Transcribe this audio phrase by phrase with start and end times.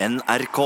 [0.00, 0.58] NRK.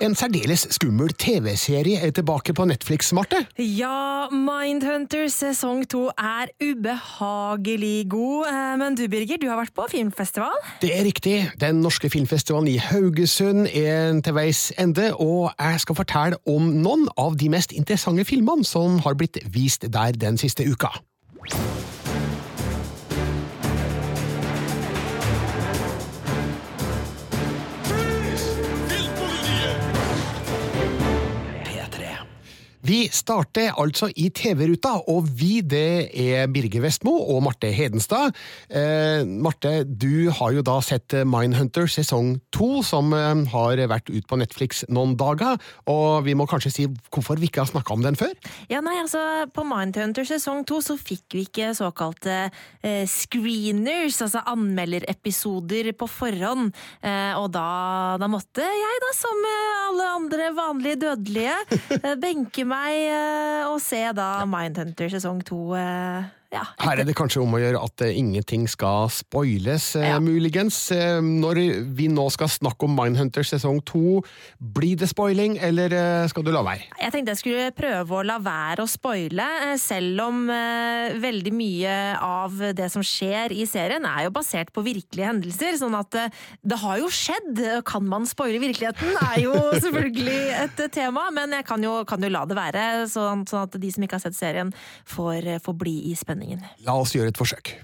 [0.00, 3.42] En særdeles skummel TV-serie er tilbake på Netflix, Marte.
[3.58, 8.46] Ja, Mindhunter sesong to er ubehagelig god.
[8.48, 10.56] Eh, Men du, Birger, du har vært på filmfestival?
[10.80, 11.50] Det er riktig.
[11.60, 17.08] Den norske filmfestivalen i Haugesund er til veis ende, og jeg skal fortelle om noen
[17.18, 20.94] av de mest interessante filmene som har blitt vist der den siste uka.
[32.88, 38.32] Vi starter altså i TV-ruta, og vi det er Birger Vestmo og Marte Hedenstad.
[38.72, 44.24] Eh, Marte, du har jo da sett Mindhunter sesong to, som eh, har vært ut
[44.24, 45.60] på Netflix noen dager.
[45.92, 48.32] Og vi må kanskje si hvorfor vi ikke har snakka om den før?
[48.72, 49.20] Ja, nei, altså,
[49.52, 52.38] På Mindhunter sesong to så fikk vi ikke såkalte
[52.80, 56.72] eh, screeners, altså anmelderepisoder på forhånd.
[57.04, 57.68] Eh, og da,
[58.16, 61.60] da måtte jeg, da, som eh, alle andre vanlige dødelige,
[62.00, 65.74] eh, benke meg eh, å se da Mindhunter sesong to.
[66.48, 70.18] Ja, Her er det kanskje om å gjøre at eh, ingenting skal spoiles, eh, Ja.
[70.18, 70.78] muligens.
[70.90, 71.58] Eh, Når
[71.94, 74.22] vi nå skal snakke om Mindhunter sesong to,
[74.58, 75.92] blir det spoiling, eller
[76.28, 76.86] skal du la være?
[77.02, 79.44] Jeg tenkte jeg skulle prøve å la være å spoile,
[79.78, 85.28] selv om veldig mye av det som skjer i serien er jo basert på virkelige
[85.28, 86.10] hendelser, sånn at
[86.64, 87.60] det har jo skjedd.
[87.84, 89.52] Kan man spoile virkeligheten, er jo
[89.84, 93.78] selvfølgelig et tema, men jeg kan jo, kan jo la det være, sånn, sånn at
[93.78, 94.72] de som ikke har sett serien
[95.04, 96.64] får, får bli i spenningen.
[96.86, 97.74] La oss gjøre et forsøk.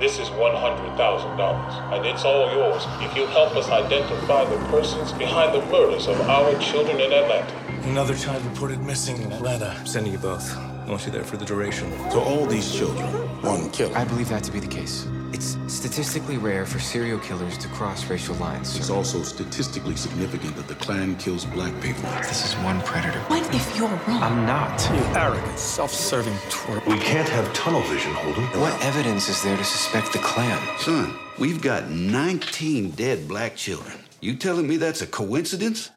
[0.00, 5.52] This is $100,000, and it's all yours if you help us identify the persons behind
[5.52, 7.52] the murders of our children in Atlanta.
[7.84, 9.76] Another child reported missing in Atlanta.
[9.84, 10.56] Sending you both.
[10.56, 11.92] I want you there for the duration.
[12.10, 13.06] So all these children,
[13.42, 13.96] one killer.
[13.96, 15.06] I believe that to be the case.
[15.40, 18.76] It's statistically rare for serial killers to cross racial lines.
[18.76, 22.02] It's also statistically significant that the Klan kills black people.
[22.28, 23.20] This is one predator.
[23.28, 24.22] What if you're wrong?
[24.22, 24.76] I'm not.
[24.92, 26.84] You arrogant, self-serving twerp.
[26.86, 28.44] We can't have tunnel vision, Holden.
[28.60, 30.60] What evidence is there to suspect the Klan?
[30.78, 33.96] Son, we've got 19 dead black children.
[34.20, 35.90] You telling me that's a coincidence?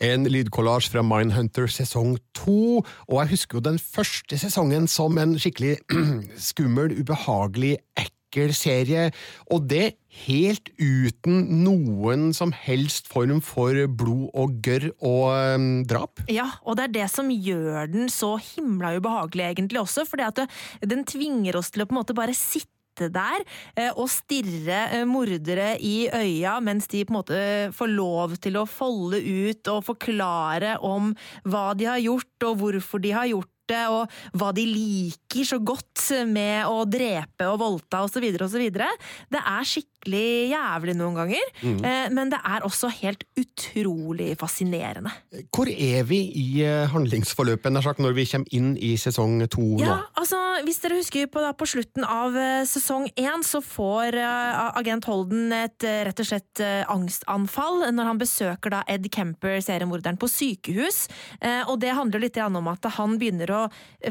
[0.00, 5.36] En lydkollasj fra Mindhunter sesong to, og jeg husker jo den første sesongen som en
[5.38, 5.76] skikkelig
[6.48, 8.16] skummel, ubehagelig, ekkel
[8.54, 9.10] serie,
[9.50, 9.96] og det
[10.26, 16.20] helt uten noen som helst form for blod og gørr og um, drap.
[16.28, 20.44] Ja, og det er det som gjør den så himla ubehagelig egentlig også, at
[20.82, 23.44] den tvinger oss til å på en måte bare sitte der
[23.78, 27.38] eh, og stirre eh, mordere i øya mens de på en måte
[27.72, 31.14] får lov til å folde ut og forklare om
[31.48, 35.60] hva de har gjort og hvorfor de har gjort det, og hva de liker så
[35.62, 38.26] godt med å drepe og voldta osv.
[38.42, 38.66] osv.
[38.70, 41.82] Det er skikkelig jævlig noen ganger, mm.
[42.16, 45.12] men det er også helt utrolig fascinerende.
[45.52, 49.84] Hvor er vi i eh, handlingsforløpet når vi kommer inn i sesong to nå?
[49.84, 54.16] Ja, altså, Hvis dere husker på, da, på slutten av eh, sesong én, så får
[54.20, 59.08] eh, agent Holden et eh, rett og slett eh, angstanfall når han besøker da Ed
[59.12, 61.06] Kemper, seriemorderen, på sykehus.
[61.40, 63.59] Eh, og det handler litt om at han begynner å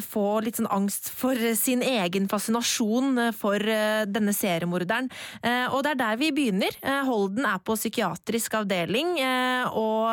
[0.03, 5.09] få litt sånn angst for sin egen fascinasjon for eh, denne seriemorderen.
[5.41, 6.73] Eh, og det er der vi begynner.
[6.81, 10.05] Eh, Holden er på psykiatrisk avdeling og,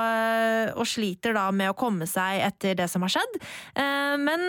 [0.76, 3.34] og sliter da med å komme seg etter det som har skjedd.
[4.22, 4.40] Men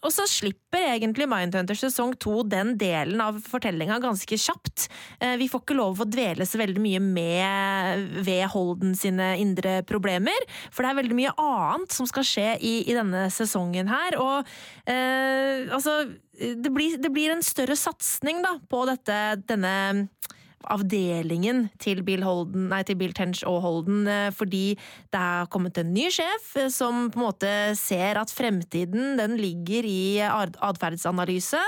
[0.00, 4.86] Og så slipper egentlig Mindhunter sesong to den delen av fortellinga ganske kjapt.
[5.18, 9.80] Eh, vi får ikke lov å dvele så veldig mye med ved Holden sine indre
[9.88, 14.18] problemer, for det er veldig mye annet som skal skje i, i denne sesongen her.
[14.20, 14.50] Og
[14.86, 16.04] eh, altså
[16.40, 19.16] det blir, det blir en større satsing på dette,
[19.50, 19.74] denne
[20.68, 24.74] avdelingen til Bill, Holden, nei, til Bill Tench og Holden, eh, fordi
[25.12, 29.38] det er kommet en ny sjef eh, som på en måte ser at fremtiden den
[29.40, 31.60] ligger i atferdsanalyse,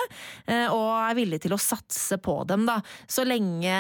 [0.47, 2.67] eh, og er villig til å satse på dem.
[2.69, 2.81] da.
[3.09, 3.73] Så lenge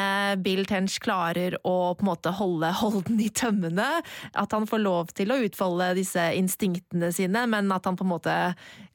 [0.42, 4.00] Bill Tench klarer å på en måte holde Holden i tømmene,
[4.34, 8.14] at han får lov til å utfolde disse instinktene sine, men at han på en
[8.14, 8.38] måte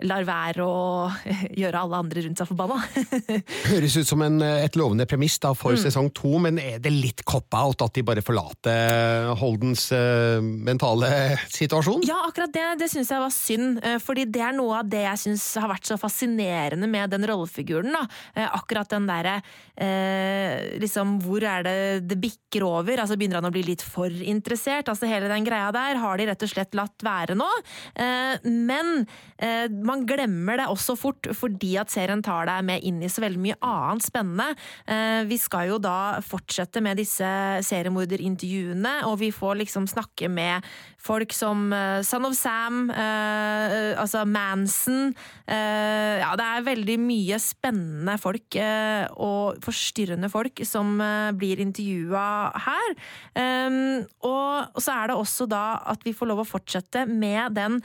[0.03, 1.07] lar være å
[1.61, 2.81] gjøre alle andre rundt seg forbanna.
[3.71, 5.83] Høres ut som en, et lovende premiss da, for Mm.
[5.85, 11.37] sesong sesong to, men er det litt cop-out at de bare forlater Holdens uh, mentale
[11.49, 12.03] situasjon?
[12.07, 15.03] Ja, akkurat det, det syns jeg var synd, uh, fordi det er noe av det
[15.03, 17.93] jeg syns har vært så fascinerende med den rollefiguren.
[17.93, 18.05] da.
[18.37, 19.41] Uh, akkurat den derre
[20.81, 21.73] liksom, Hvor er det
[22.09, 22.97] det bikker over?
[22.97, 24.89] Altså Begynner han å bli litt for interessert?
[24.89, 27.47] Altså Hele den greia der har de rett og slett latt være nå.
[28.43, 29.05] Men
[29.85, 33.43] man glemmer det også fort, fordi at serien tar deg med inn i så veldig
[33.43, 34.49] mye annet spennende.
[35.29, 37.27] Vi skal jo da fortsette med disse
[37.67, 40.65] seriemorderintervjuene, og vi får liksom snakke med
[41.01, 41.69] folk som
[42.03, 45.13] Son of Sam, altså Manson
[45.47, 48.57] Ja, det er veldig mye spennende folk
[49.15, 50.97] og forstyrrende folk som
[51.39, 52.27] blir intervjua
[52.67, 52.97] her.
[54.27, 57.81] Og så er det også da at vi får lov å fortsette med den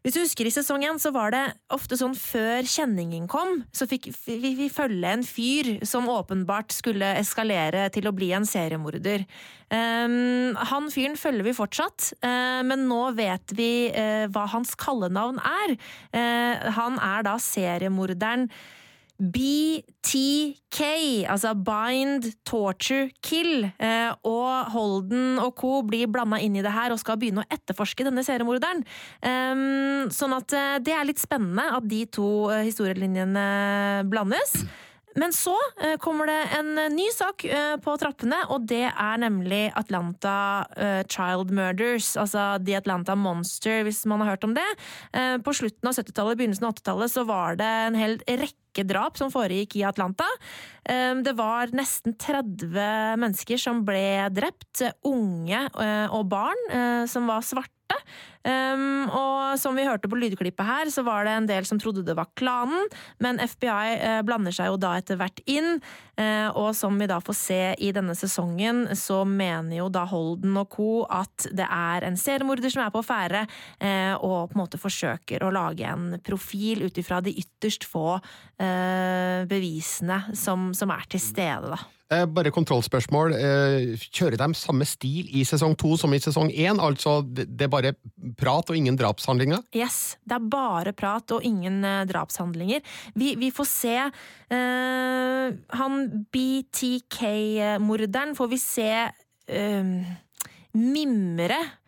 [0.00, 1.42] hvis du husker i sesongen, så var det
[1.74, 7.12] ofte sånn før kjenningen kom, så fikk vi, vi følge en fyr som åpenbart skulle
[7.20, 9.26] eskalere til å bli en seriemorder.
[9.68, 15.38] Um, han fyren følger vi fortsatt, uh, men nå vet vi uh, hva hans kallenavn
[15.44, 15.76] er.
[16.16, 18.48] Uh, han er da seriemorderen
[19.20, 20.80] BTK,
[21.28, 23.66] altså Bind, Torture, Kill.
[23.76, 25.80] Eh, og Holden og co.
[25.84, 28.84] blir blanda inn i det her og skal begynne å etterforske denne seriemorderen.
[30.14, 34.62] Sånn at eh, det er litt spennende at de to eh, historielinjene blandes.
[35.18, 35.56] Men så
[35.98, 37.42] kommer det en ny sak
[37.82, 40.62] på trappene, og det er nemlig Atlanta
[41.10, 42.12] Child Murders.
[42.14, 44.68] Altså The Atlanta Monster, hvis man har hørt om det.
[45.42, 49.32] På slutten av 70-tallet, begynnelsen av 80-tallet, så var det en hel rekke drap som
[49.32, 50.28] foregikk i Atlanta.
[50.84, 52.70] Det var nesten 30
[53.20, 54.82] mennesker som ble drept.
[55.06, 55.66] Unge
[56.14, 57.79] og barn som var svarte.
[58.40, 62.06] Um, og som vi hørte på lydklippet her, så var det en del som trodde
[62.06, 62.88] det var klanen,
[63.20, 65.76] men FBI uh, blander seg jo da etter hvert inn.
[66.16, 70.56] Uh, og som vi da får se i denne sesongen, så mener jo da Holden
[70.62, 70.88] og co.
[71.04, 73.44] at det er en seriemorder som er på ferde,
[73.84, 78.18] uh, og på en måte forsøker å lage en profil ut ifra de ytterst få
[79.50, 81.99] bevisene som, som er til stede, da.
[82.10, 83.36] Eh, bare kontrollspørsmål.
[83.38, 86.80] Eh, kjører de samme stil i sesong to som i sesong én?
[86.82, 87.92] Altså det er bare
[88.38, 89.62] prat og ingen drapshandlinger?
[89.76, 92.82] Yes, det er bare prat og ingen uh, drapshandlinger.
[93.14, 95.46] Vi, vi, får se uh,
[95.78, 96.00] Han
[96.34, 99.94] BTK-morderen får vi se uh,
[100.74, 101.79] mimre Eh,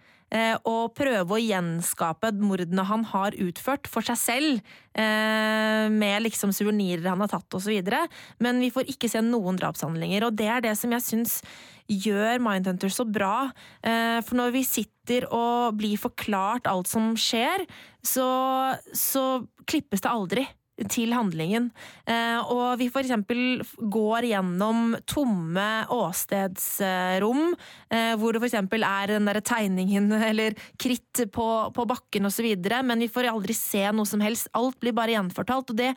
[0.65, 7.11] og prøve å gjenskape mordene han har utført for seg selv, eh, med liksom suvenirer
[7.11, 7.93] han har tatt osv.,
[8.41, 10.25] men vi får ikke se noen drapshandlinger.
[10.25, 11.43] Og det er det som jeg syns
[11.91, 13.51] gjør Mindhunter så bra.
[13.83, 17.67] Eh, for når vi sitter og blir forklart alt som skjer,
[18.03, 20.47] så, så klippes det aldri
[20.91, 21.71] til handlingen.
[22.09, 27.55] Eh, og vi eksempel går gjennom tomme åstedsrom,
[27.93, 32.53] eh, hvor det eksempel er den derre tegningen eller kritt på, på bakken osv.,
[32.83, 34.51] men vi får aldri se noe som helst.
[34.59, 35.71] Alt blir bare gjenfortalt.
[35.71, 35.93] og det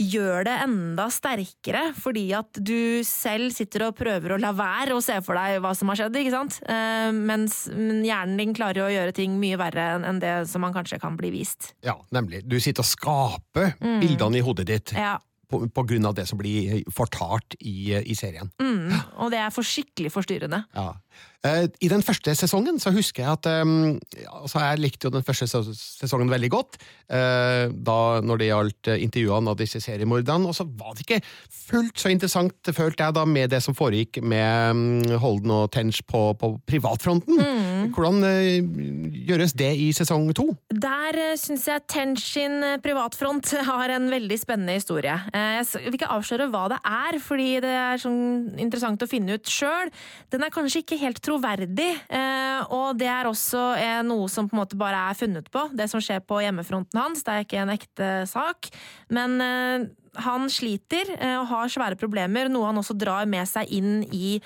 [0.00, 5.02] gjør det enda sterkere, fordi at du selv sitter og prøver å la være å
[5.04, 6.60] se for deg hva som har skjedd, ikke sant?
[6.64, 11.00] Eh, mens hjernen din klarer å gjøre ting mye verre enn det som man kanskje
[11.02, 11.74] kan bli vist.
[11.86, 12.44] Ja, nemlig.
[12.48, 13.98] Du sitter og skaper mm.
[14.02, 14.94] bildene i hodet ditt.
[14.96, 15.18] Ja.
[15.50, 18.50] På, på, grunn av det som blir fortalt i, i serien.
[18.62, 20.62] Mm, og det er for skikkelig forstyrrende.
[20.76, 20.92] Ja.
[21.40, 23.94] Eh, I den første sesongen så husker jeg at um,
[24.28, 26.76] altså Jeg likte jo den første sesongen veldig godt.
[27.08, 30.50] Uh, da når det gjaldt intervjuene av disse seriemorderne.
[30.50, 34.20] Og så var det ikke fullt så interessant, følte jeg, da med det som foregikk
[34.22, 37.40] med um, Holden og Tench på, på privatfronten.
[37.40, 37.59] Mm.
[37.94, 38.82] Hvordan uh,
[39.30, 40.50] gjøres det i sesong to?
[40.70, 45.16] Der uh, syns jeg Tenshin sin privatfront har en veldig spennende historie.
[45.34, 49.50] Jeg vil ikke avsløre hva det er, fordi det er sånn interessant å finne ut
[49.50, 49.90] sjøl.
[50.32, 51.90] Den er kanskje ikke helt troverdig.
[52.08, 55.68] Eh, og det er også eh, noe som på en måte bare er funnet på,
[55.76, 57.24] det som skjer på hjemmefronten hans.
[57.26, 58.70] Det er ikke en ekte sak.
[59.12, 59.88] Men eh,
[60.20, 64.40] han sliter og har svære problemer, noe han også drar med seg inn i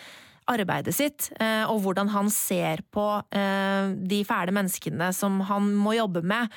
[0.51, 6.53] arbeidet sitt, og hvordan han ser på de fæle menneskene som han må jobbe med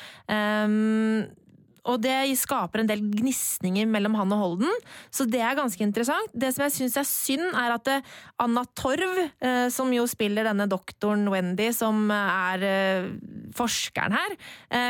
[1.88, 4.82] og det skaper en del gnisninger mellom han og Holden,
[5.14, 6.34] så det er ganske interessant.
[6.36, 10.48] Det som jeg syns er synd, er at eh, Anna Torv, eh, som jo spiller
[10.48, 13.10] denne doktoren Wendy, som er eh,
[13.58, 14.36] forskeren her,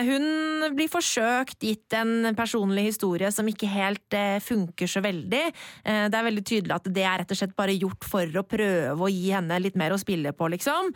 [0.08, 5.44] hun blir forsøkt gitt en personlig historie som ikke helt funker så veldig.
[5.86, 9.06] Det er veldig tydelig at det er rett og slett bare gjort for å prøve
[9.06, 10.92] å gi henne litt mer å spille på, liksom.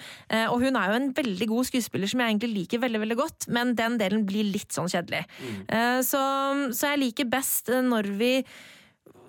[0.52, 3.48] Og hun er jo en veldig god skuespiller som jeg egentlig liker veldig, veldig godt,
[3.54, 5.24] men den delen blir litt sånn kjedelig.
[5.40, 5.62] Mm.
[6.06, 6.22] Så,
[6.76, 8.34] så jeg liker best når vi,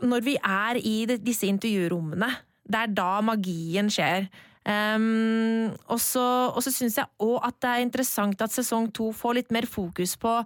[0.06, 2.30] når vi er i disse intervjurommene.
[2.62, 4.30] Det er da magien skjer.
[4.62, 6.24] Um, og så,
[6.62, 10.14] så syns jeg òg at det er interessant at sesong to får litt mer fokus
[10.22, 10.36] på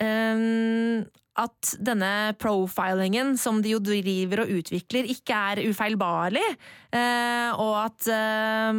[0.00, 1.02] um,
[1.40, 6.46] at denne profilingen som de jo driver og utvikler, ikke er ufeilbarlig.
[6.90, 8.74] Eh, og at eh,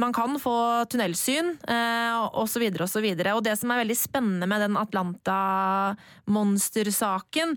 [0.00, 3.34] man kan få tunnelsyn, eh, og så videre og.
[3.34, 7.56] Og det som er veldig spennende med den Atlanta-monstersaken,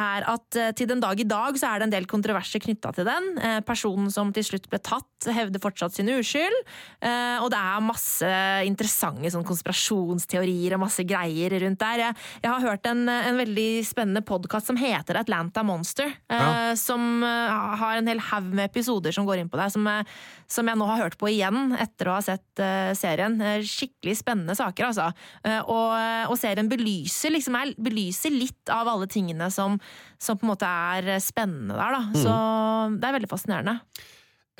[0.00, 2.90] er at eh, til den dag i dag så er det en del kontroverser knytta
[2.96, 3.24] til den.
[3.68, 6.58] Personen som til slutt ble tatt, hevder fortsatt sin uskyld.
[7.04, 8.30] Eh, og det er masse
[8.68, 11.98] interessante sånn konspirasjonsteorier og masse greier rundt der.
[12.04, 12.12] Jeg,
[12.44, 16.08] jeg har hørt en, en veldig spennende podkast som heter Atlanta Monster.
[16.32, 16.74] Ja.
[16.78, 20.06] Som har en hel haug med episoder som går inn på deg, som, jeg-
[20.50, 23.36] som jeg nå har hørt på igjen etter å ha sett uh, serien.
[23.40, 25.10] Eh, Skikkelig spennende saker, altså.
[25.46, 25.96] Uh, og,
[26.32, 29.78] og serien belyser, liksom, er, belyser litt av alle tingene som,
[30.18, 32.02] som på en måte er spennende der, da.
[32.24, 32.34] Så
[32.98, 33.78] det er veldig fascinerende.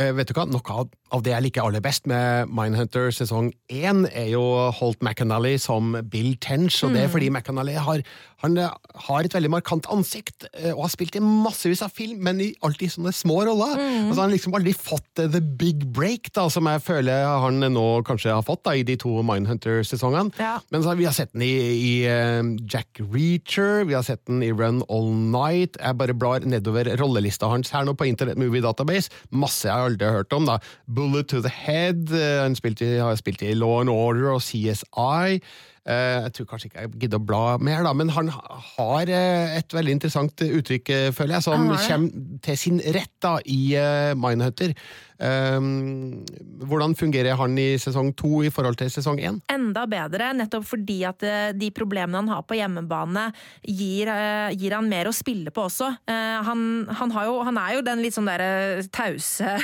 [0.00, 3.50] Eh, vet du hva, Noe av, av det jeg liker aller best med Mindhunter sesong
[3.73, 4.43] én, er jo
[4.79, 6.83] Holt McAnally som Bill Tench.
[6.85, 8.02] og Det er fordi McAnally har,
[8.45, 8.75] han eh,
[9.07, 12.50] har et veldig markant ansikt eh, og har spilt i massevis av film, men i
[12.67, 13.75] alltid sånne små roller.
[13.76, 17.61] Altså, han har liksom aldri fått eh, the big break, da, som jeg føler han
[17.75, 20.35] nå kanskje har fått da, i de to Mindhunter-sesongene.
[20.40, 20.57] Ja.
[20.71, 24.45] Men så, vi har sett den i, i uh, Jack Reacher, vi har sett den
[24.47, 25.79] i Run All Night.
[25.81, 29.12] Jeg bare blar nedover rollelista hans her nå på Internet Movie Database.
[29.35, 30.49] Masse jeg aldri har hørt om.
[30.49, 30.59] da.
[31.00, 35.40] Bullet to the Head, eh, han spilte, har spilt i Law and Order og CSI.
[35.89, 39.57] Eh, jeg tror kanskje ikke jeg gidder å bla mer, da, men han har eh,
[39.57, 43.73] et veldig interessant uttrykk, eh, føler jeg, som kommer til sin rett da, i
[44.17, 44.77] Mindhunter.
[45.21, 46.23] Um,
[46.65, 49.37] hvordan fungerer han i sesong to i forhold til sesong én?
[49.53, 51.21] enda bedre, nettopp fordi at
[51.53, 53.27] de problemene han har på hjemmebane,
[53.61, 54.09] gir,
[54.57, 55.91] gir han mer å spille på også.
[56.09, 59.59] Eh, Han, han, har jo, han er jo den litt sånn derre tause,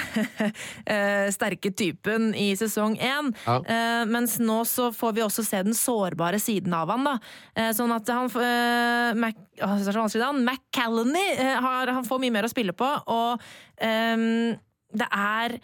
[1.38, 3.32] sterke typen i sesong én.
[3.46, 4.04] Ja.
[4.10, 7.16] Mens nå så får vi også se den sårbare siden av han, da.
[7.54, 10.44] Eh, Sånn at han uh, Mac, å, det er så vanskelig navn.
[10.44, 13.42] McCallany uh, han får mye mer å spille på, og
[13.80, 14.54] um,
[14.96, 15.58] det er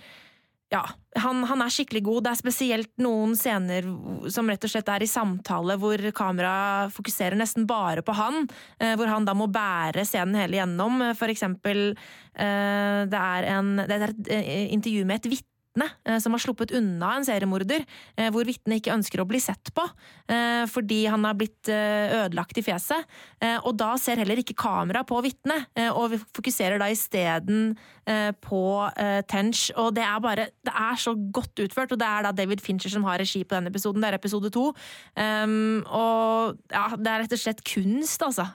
[0.73, 0.81] ja,
[1.21, 2.23] han, han er skikkelig god.
[2.25, 3.85] Det er spesielt noen scener
[4.33, 8.47] som rett og slett er i samtale, hvor kamera fokuserer nesten bare på han.
[8.81, 11.05] Hvor han da må bære scenen hele gjennom.
[11.13, 11.91] For eksempel,
[12.33, 14.33] det er, en, det er et
[14.73, 15.52] intervju med et vitne.
[15.81, 17.85] Eh, Som har sluppet unna en seriemorder,
[18.17, 19.85] eh, hvor vitnet ikke ønsker å bli sett på
[20.29, 23.07] eh, fordi han har blitt ødelagt i fjeset.
[23.67, 27.75] Og da ser heller ikke kamera på vitnet, og vi fokuserer da isteden
[28.43, 28.62] på
[29.31, 29.64] Tench.
[29.79, 32.91] Og det er bare Det er så godt utført, og det er da David Fincher
[32.91, 34.02] som har regi på denne episoden.
[34.02, 34.64] Det er episode to.
[35.17, 38.49] Um, og ja, det er rett og slett kunst, altså.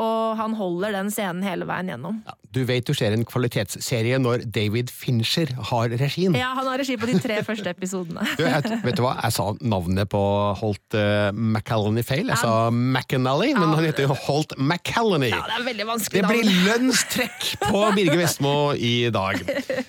[0.00, 2.22] Og han holder den scenen hele veien gjennom.
[2.54, 6.36] Du vet du ser en kvalitetsserie når David Fincher har regien.
[6.38, 8.26] Ja, han har regi på de tre første episodene.
[8.38, 10.22] Du, jeg, vet du hva, jeg sa navnet på
[10.60, 12.32] Holt uh, McCallany feil.
[12.32, 15.30] Jeg sa McAnally, men han heter jo Holt McCallany.
[15.32, 19.40] Ja, det er veldig vanskelig Det blir lønnstrekk på Birger Vestmo i dag.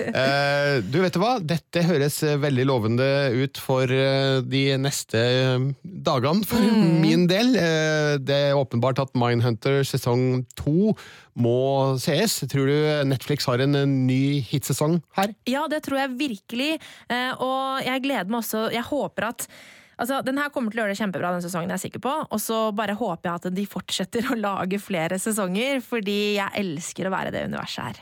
[0.06, 5.20] Uh, du vet du hva, dette høres eh, veldig lovende ut for uh, de neste
[5.20, 6.62] eh, dagene, for
[7.02, 7.56] min del.
[7.60, 10.96] Eh, det er åpenbart at Mindhunter sesong to
[11.36, 11.56] må
[12.00, 12.38] sees.
[12.52, 12.76] Tror du
[13.10, 13.76] Netflix har en
[14.08, 15.34] ny hitsesong her?
[15.50, 16.70] Ja, det tror jeg virkelig.
[17.12, 19.48] Eh, Og jeg gleder meg også Jeg håper at
[19.96, 22.16] Altså, Den her kommer til å gjøre det kjempebra denne sesongen, jeg er sikker på.
[22.28, 27.08] Og så bare håper jeg at de fortsetter å lage flere sesonger, fordi jeg elsker
[27.08, 28.02] å være i det universet her.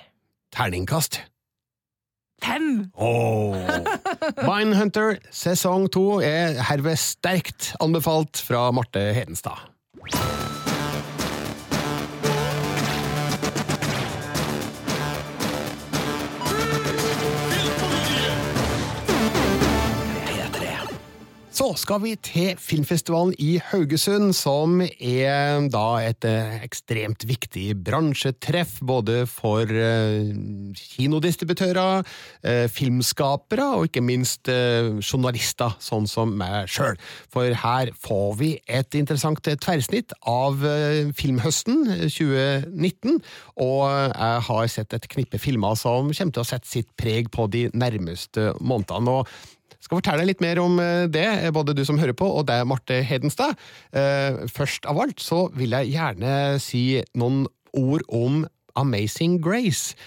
[0.57, 1.19] Terningkast.
[2.41, 2.89] Fem!
[2.97, 3.53] Oh.
[4.49, 9.69] Mindhunter sesong to er herved sterkt anbefalt fra Marte Hedenstad.
[21.53, 28.79] Så skal vi til filmfestivalen i Haugesund, som er da et eh, ekstremt viktig bransjetreff
[28.81, 30.31] både for eh,
[30.95, 32.10] kinodistributører,
[32.41, 36.98] eh, filmskapere og ikke minst journalister, sånn som meg sjøl.
[37.29, 40.57] For her får vi et interessant tverrsnitt av
[41.13, 43.22] filmhøsten eh, 2019,
[43.62, 47.45] og jeg har sett et knippe filmer som kommer til å sette sitt preg på
[47.45, 49.22] de nærmeste månedene.
[49.22, 52.48] og skal fortelle deg litt mer om eh, det, både du som hører på og
[52.48, 53.58] deg, Marte Hedenstad.
[53.91, 57.43] Eh, Først av alt så vil jeg gjerne si noen
[57.75, 58.43] ord om
[58.79, 59.98] Amazing Grace.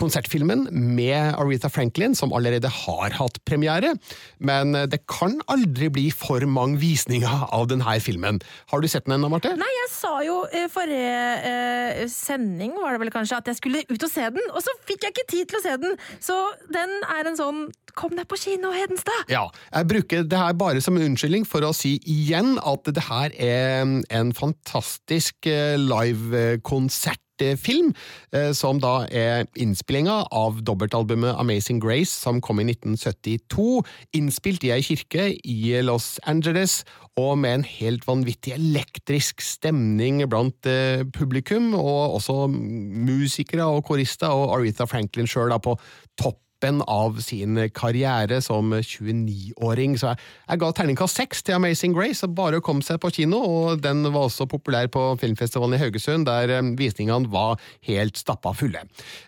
[0.00, 3.94] Konsertfilmen med Aretha Franklin, som allerede har hatt premiere,
[4.38, 8.40] men det kan aldri bli for mange visninger av denne filmen.
[8.72, 9.54] Har du sett den ennå, Marte?
[9.58, 13.84] Nei, jeg sa jo i forrige eh, sending var det vel kanskje at jeg skulle
[13.88, 15.98] ut og se den, og så fikk jeg ikke tid til å se den!
[16.22, 16.36] Så
[16.72, 19.28] den er en sånn Kom deg på kino, Hedenstad!
[19.30, 23.04] Ja, jeg bruker det her bare som en unnskyldning for å si igjen at det
[23.06, 27.22] her er en fantastisk eh, livekonsert
[27.56, 27.92] film,
[28.32, 33.82] eh, som da er innspillinga av dobbeltalbumet Amazing Grace, som kom i 1972,
[34.14, 36.84] innspilt i ei kirke i Los Angeles,
[37.16, 44.28] og med en helt vanvittig elektrisk stemning blant eh, publikum, og også musikere og korister,
[44.28, 45.78] og Aretha Franklin sjøl på
[46.18, 46.40] topp
[46.86, 49.96] av sin karriere som 29-åring.
[50.00, 53.40] Så jeg, jeg ga terningkast seks til Amazing Grace, bare å komme seg på kino,
[53.44, 58.54] og den var også populær på filmfestivalen i Haugesund, der eh, visningene var helt stappa
[58.56, 58.84] fulle.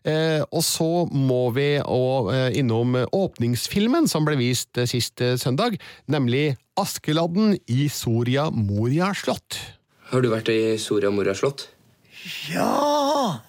[0.06, 5.36] Eh, og så må vi og, eh, innom åpningsfilmen som ble vist eh, sist eh,
[5.40, 5.78] søndag,
[6.12, 9.60] nemlig Askeladden i Soria Moria slott.
[10.12, 11.68] Har du vært i Soria Moria slott?
[12.50, 13.40] Ja!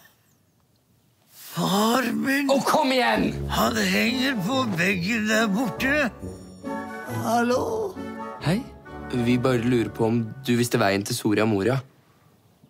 [1.57, 3.31] Far min Å, kom igjen!
[3.49, 6.11] Han henger på veggen der borte.
[7.23, 7.61] Hallo?
[8.43, 8.59] Hei.
[9.09, 11.79] Vi bare lurer på om du visste veien til Soria Moria.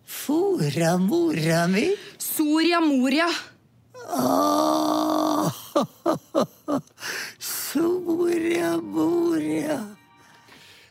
[0.08, 1.84] Fora mora mi?
[2.16, 3.28] Soria Moria.
[4.08, 5.52] Oh.
[7.52, 9.82] Soria Moria.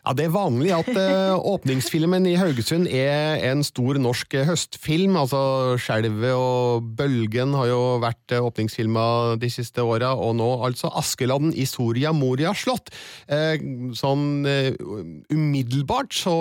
[0.08, 5.18] Ja, Det er vanlig at uh, åpningsfilmen i Haugesund er en stor norsk høstfilm.
[5.20, 10.94] altså Skjelvet og Bølgen har jo vært uh, åpningsfilmer de siste åra, og nå altså
[10.96, 12.94] Askeladden i Soria Moria slott.
[13.28, 13.60] Uh,
[14.00, 16.38] sånn umiddelbart så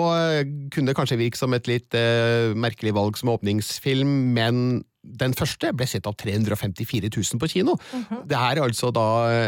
[0.71, 1.95] kunne det kanskje virke som et litt
[2.55, 4.85] merkelig valg som åpningsfilm, men
[5.19, 7.77] den første ble sett av 354 000 på kino.
[7.93, 8.27] Mm -hmm.
[8.27, 9.07] Det er altså da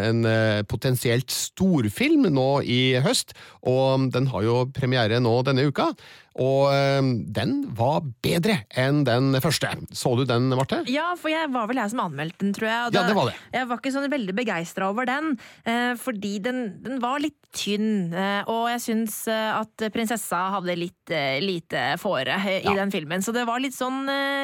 [0.10, 5.94] en uh, potensielt storfilm nå i høst, og den har jo premiere nå denne uka.
[6.40, 9.72] Og uh, den var bedre enn den første.
[9.96, 10.84] Så du den, Marte?
[10.92, 12.94] Ja, for jeg var vel jeg som anmeldte den, tror jeg.
[12.96, 13.38] ja, det var det.
[13.56, 15.34] Jeg var ikke sånn veldig begeistra over den,
[15.68, 18.12] uh, fordi den, den, var litt tynn.
[18.52, 22.76] og jeg syns at prinsessa hadde litt lite fåre i ja.
[22.78, 23.24] den filmen.
[23.26, 24.04] Så det var litt sånn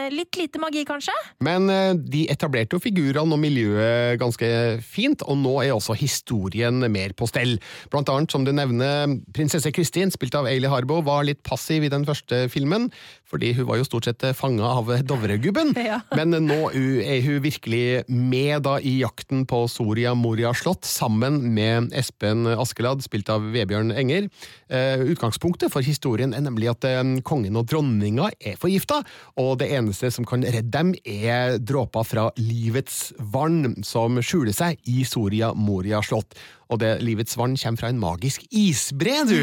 [0.09, 1.13] litt lite magi, kanskje?
[1.45, 4.47] Men eh, de etablerte jo figurene og miljøet ganske
[4.85, 7.57] fint, og nå er også historien mer på stell.
[7.93, 11.91] Blant annet, som du nevner, prinsesse Kristin, spilt av Ailey Harbo, var litt passiv i
[11.91, 12.87] den første filmen,
[13.27, 15.73] fordi hun var jo stort sett fanga av Dovregubben.
[15.85, 15.99] Ja.
[16.17, 21.91] Men nå er hun virkelig med da i jakten på Soria Moria slott, sammen med
[21.93, 24.25] Espen Askeladd, spilt av Vebjørn Enger.
[24.71, 29.03] Uh, utgangspunktet for historien er nemlig at uh, kongen og dronninga er forgifta,
[29.37, 34.81] og det eneste som kan redde dem, er dråper fra livets vann som skjuler seg
[34.89, 36.33] i Soria Moria slott.
[36.73, 39.37] Og det livets vann kommer fra en magisk isbre, du!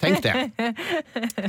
[0.00, 0.34] Tenk det.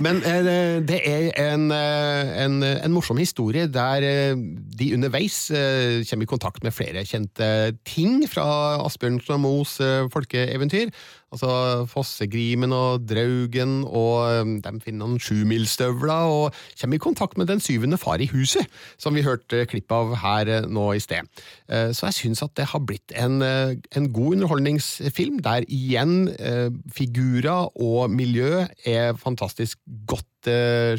[0.03, 4.39] Men eh, det er en, eh, en, en, morsom historie der eh,
[4.79, 7.49] de underveis eh, kommer i kontakt med flere kjente
[7.87, 8.47] ting fra
[8.85, 10.91] Asbjørnsen og Moes eh, folkeeventyr.
[11.27, 17.49] Altså Fossegrimen og Draugen, og um, de finner noen sjumilsstøvler og kommer i kontakt med
[17.51, 18.63] den syvende far i huset,
[18.95, 21.27] som vi hørte klipp av her uh, nå i sted.
[21.67, 26.15] Uh, så jeg syns at det har blitt en, uh, en god underholdningsfilm, der igjen
[26.93, 30.25] figurer og miljø er fantastisk godt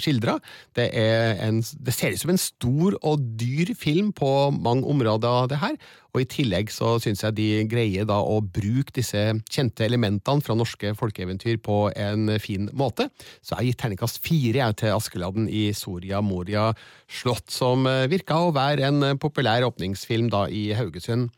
[0.03, 0.39] skildra.
[0.75, 5.79] Det, det ser ut som en stor og dyr film på mange områder, det her.
[6.15, 9.21] Og i tillegg så syns jeg de greier da å bruke disse
[9.53, 13.09] kjente elementene fra norske folkeeventyr på en fin måte.
[13.39, 16.71] Så jeg har gitt terningkast fire til Askeladden i Soria Moria
[17.07, 21.29] slott, som eh, virka å være en populær åpningsfilm da i Haugesund.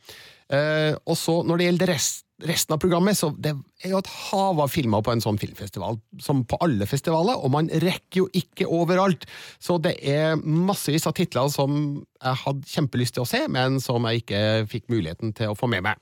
[0.50, 3.52] Eh, og så når det gjelder rest resten av programmet, så det
[3.84, 7.52] er jo et hav av filmer på en sånn filmfestival, som på alle festivaler, og
[7.54, 9.26] man rekker jo ikke overalt.
[9.62, 11.80] Så det er massevis av titler som
[12.20, 15.70] jeg hadde kjempelyst til å se, men som jeg ikke fikk muligheten til å få
[15.70, 16.00] med meg.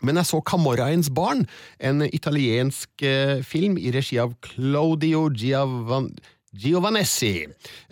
[0.00, 1.44] Men jeg så Camorraens barn,
[1.78, 6.08] en italiensk eh, film i regi av Claudio Giavan
[6.50, 7.44] Giovanessi.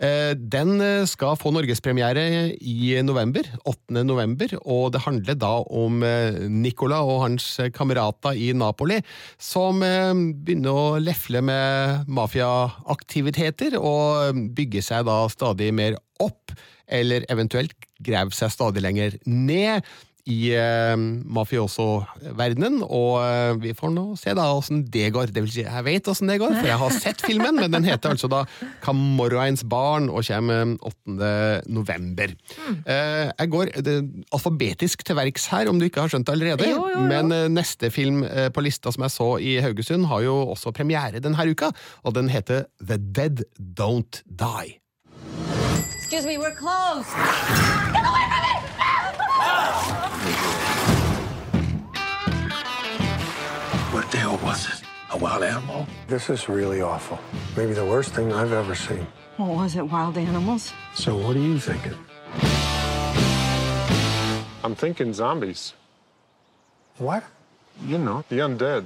[0.03, 2.25] Eh, den eh, skal få norgespremiere
[2.59, 4.03] i november, 8.
[4.03, 8.99] november, og det handler da om eh, Nicola og hans kamerater i Napoli,
[9.39, 16.51] som begynner å lefle med mafiaaktiviteter og bygger seg da stadig mer opp,
[16.89, 19.87] eller eventuelt graver seg stadig lenger ned
[20.29, 25.33] i eh, mafioso-verdenen, og eh, vi får nå se da åssen det går.
[25.33, 27.87] Det vil si, jeg vet åssen det går, for jeg har sett filmen, men den
[27.87, 28.43] heter altså da
[28.85, 31.29] Camorrains barn og kommer 8.
[31.71, 32.35] november.
[32.85, 34.01] Eh, jeg går eh,
[34.35, 36.69] alfabetisk til verks her, om du ikke har skjønt det allerede.
[36.69, 37.07] Jo, jo, jo.
[37.09, 40.75] Men eh, neste film eh, på lista som jeg så i Haugesund, har jo også
[40.75, 41.71] premiere denne uka,
[42.05, 44.77] og den heter The Dead Don't Die.
[45.97, 47.88] Excuse me, we're closed.
[54.09, 54.81] What the hell was it?
[55.11, 55.85] A wild animal?
[56.07, 57.19] This is really awful.
[57.55, 59.05] Maybe the worst thing I've ever seen.
[59.37, 60.73] What was it, wild animals?
[60.95, 61.93] So, what are you thinking?
[64.63, 65.73] I'm thinking zombies.
[66.97, 67.23] What?
[67.85, 68.85] You know, the undead.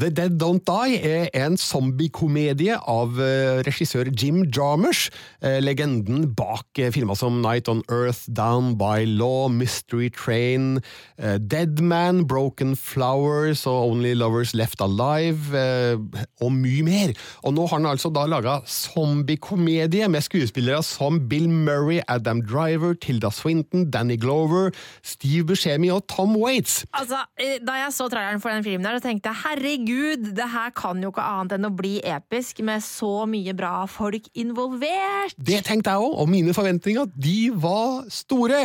[0.00, 5.10] The Dead Don't Die er en zombiekomedie av eh, regissør Jim Jarmers,
[5.44, 10.80] eh, legenden bak eh, filmer som Night on Earth, Down by Law, Mystery Train,
[11.20, 15.52] Dead Man, Broken Flowers og Only Lovers Left Alive,
[16.40, 17.12] og mye mer.
[17.44, 22.96] Og nå har han altså da laga zombiekomedie med skuespillere som Bill Murray, Adam Driver,
[22.96, 24.72] Tilda Swinton, Danny Glover,
[25.04, 26.86] Steve Buscemi og Tom Waits.
[26.96, 27.20] Altså,
[27.66, 29.89] Da jeg så traileren for den filmen, der, så tenkte jeg herregud,
[30.20, 34.30] det her kan jo ikke annet enn å bli episk med så mye bra folk
[34.38, 35.36] involvert.
[35.36, 38.64] Det tenkte jeg òg, og mine forventninger de var store.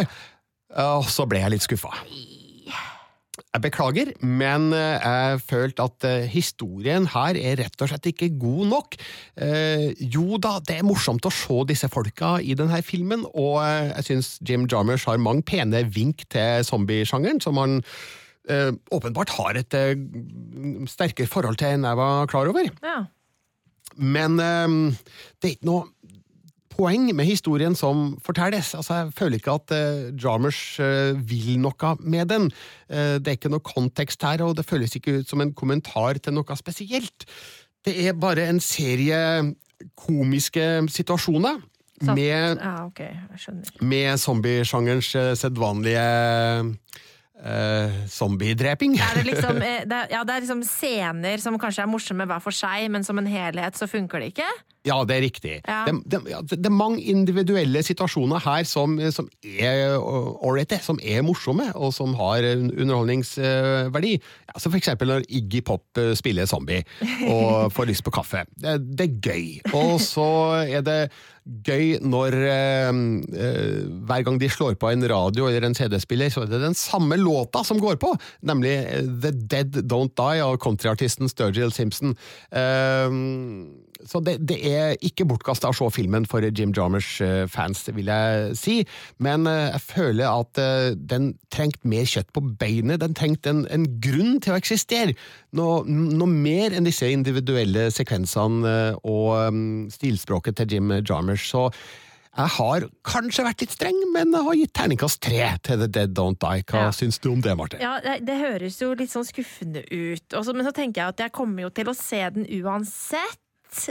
[0.85, 1.93] Og så ble jeg litt skuffa.
[3.55, 8.33] Jeg beklager, men eh, jeg følte at eh, historien her er rett og slett ikke
[8.39, 8.97] god nok.
[9.39, 14.07] Eh, jo da, det er morsomt å se disse folka i denne filmen, og jeg
[14.09, 17.79] syns Jim Jarmers har mange pene vink til zombiesjangeren, som han
[18.49, 19.95] eh, åpenbart har et eh,
[20.91, 22.69] sterkere forhold til enn jeg var klar over.
[22.83, 23.05] Ja.
[23.97, 24.79] Men eh,
[25.39, 25.91] det er ikke noe
[26.75, 28.73] poeng med historien som fortelles.
[28.75, 32.49] Altså, jeg føler ikke at uh, Jarmers eh, vil noe med den.
[32.91, 36.19] Eh, det er ikke noe kontekst her, og det føles ikke ut som en kommentar
[36.19, 37.23] til noe spesielt.
[37.85, 39.21] Det er bare en serie
[39.95, 41.61] komiske situasjoner.
[42.03, 43.13] Satt- Med, Ja, okay,
[43.79, 46.03] med zombiesjangerens eh, sedvanlige
[47.43, 48.95] uh, zombiedreping.
[48.97, 52.87] Det, liksom, eh, ja, det er liksom scener som kanskje er morsomme hver for seg,
[52.93, 54.49] men som en helhet så funker det ikke?
[54.85, 55.53] Ja, det er riktig.
[55.65, 55.81] Ja.
[55.87, 56.21] Det, det,
[56.51, 62.13] det er mange individuelle situasjoner her som, som er ålreite, som er morsomme, og som
[62.19, 64.15] har underholdningsverdi.
[64.49, 66.83] Ja, så for eksempel når Iggy Pop eh, spiller zombie
[67.27, 68.45] og får lyst på kaffe.
[68.53, 69.47] Det, det er gøy.
[69.73, 70.27] Og så
[70.65, 70.99] er det
[71.65, 76.45] gøy når eh, eh, hver gang de slår på en radio eller en CD-spiller, så
[76.45, 78.13] er det den samme låta som går på,
[78.45, 82.15] nemlig eh, The Dead Don't Die av countryartisten Sturgill Simpson.
[82.49, 83.19] Eh,
[84.05, 88.11] så det, det er ikke bortkasta å se filmen for Jim Jarmers eh, fans, vil
[88.11, 88.75] jeg si,
[89.23, 93.65] men eh, jeg føler at eh, den trengte mer kjøtt på beinet, den trengte en,
[93.73, 95.17] en grunn til å eksistere.
[95.57, 101.45] Noe, noe mer enn disse individuelle sekvensene og mm, stilspråket til Jim Jarmers.
[101.49, 101.69] Så
[102.35, 106.11] jeg har kanskje vært litt streng, men jeg har gitt terningkast tre til The Dead
[106.17, 106.65] Don't Die.
[106.67, 106.91] Hva Ja.
[106.91, 107.79] syns du om det, Marte?
[107.79, 111.23] Ja, det, det høres jo litt sånn skuffende ut, Også, men så tenker jeg at
[111.23, 113.39] jeg kommer jo til å se den uansett.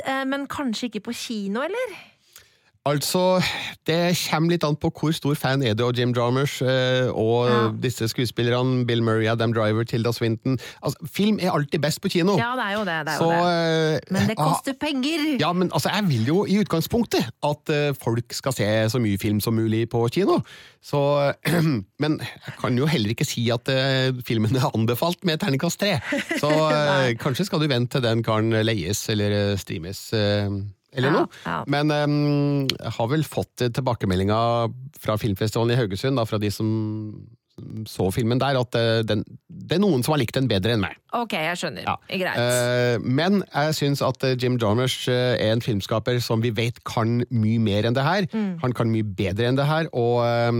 [0.04, 1.96] Eh, Men kanskje ikke på kino, eller?
[2.84, 3.40] Altså,
[3.88, 7.46] det kommer litt an på hvor stor fan er du av Jim Jarmers eh, og
[7.48, 7.60] Ja.
[7.80, 10.58] disse skuespillerne, Bill Murray, Adam Driver, Tilda Swinton.
[10.84, 12.34] Altså, film er alltid best på kino.
[12.36, 12.98] Ja, det er jo det.
[13.06, 13.94] det, er Så, jo det.
[13.94, 15.24] eh, Men det ah, koster penger!
[15.40, 19.16] Ja, men altså, jeg vil jo i utgangspunktet at eh, folk skal se så mye
[19.18, 20.42] film som mulig på kino.
[20.84, 21.00] Så,
[22.04, 25.96] men jeg kan jo heller ikke si at eh, filmen er anbefalt med terningkast tre.
[26.36, 30.10] Så eh, kanskje skal du vente til den kan leies eller eh, streames.
[30.94, 31.28] Eh, eller Ja, noe.
[31.44, 31.60] ja.
[31.66, 34.38] Men um, jeg har vel fått tilbakemeldinga
[35.02, 36.70] fra filmfestivalen i Haugesund, da, fra de som
[37.86, 40.80] så filmen der, at eh, den, det er noen som har likt den bedre enn
[40.82, 40.96] meg.
[41.14, 41.84] Ok, jeg skjønner.
[41.86, 41.94] Ja.
[42.10, 42.40] Greit.
[42.42, 46.80] Eh, men jeg syns at eh, Jim Jarmers eh, er en filmskaper som vi vet
[46.88, 48.26] kan mye mer enn det her.
[48.34, 48.56] Mm.
[48.64, 50.50] Han kan mye bedre enn det her, og eh,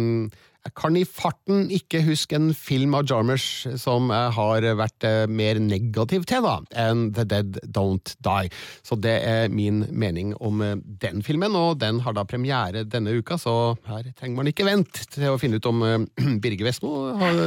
[0.64, 3.44] jeg kan i farten ikke huske en film av Jarmers
[3.80, 6.54] som jeg har vært eh, mer negativ til da,
[6.86, 8.48] enn The Dead Don't Die.
[8.86, 13.12] Så det er min mening om eh, den filmen, og den har da premiere denne
[13.12, 15.98] uka, så her trenger man ikke vente til å finne ut om eh,
[16.42, 17.42] Birger Vestmo har,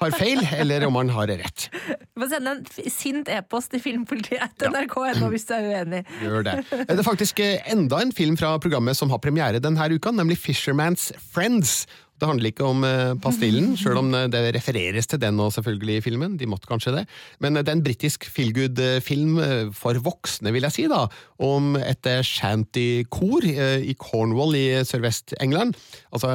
[0.00, 1.68] har feil, eller om han har rett.
[2.16, 6.02] Du får sende en sint e-post til filmpolitiet til nrk.no hvis du er uenig.
[6.22, 6.56] Gjør det.
[6.72, 10.38] Det er faktisk eh, enda en film fra programmet som har premiere denne uka, nemlig
[10.42, 11.84] Fisherman's Friends.
[12.16, 15.98] Det handler ikke om eh, pastillen, selv om eh, det refereres til den og selvfølgelig
[15.98, 16.38] i filmen.
[16.40, 17.04] De måtte kanskje det.
[17.44, 19.40] Men det er en britisk feelgood-film
[19.76, 20.86] for voksne, vil jeg si.
[20.92, 21.04] da.
[21.42, 25.74] Om et shanty-kor i Cornwall i sørvest-England.
[26.14, 26.30] Altså,